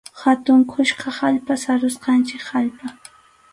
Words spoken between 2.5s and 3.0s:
allpa.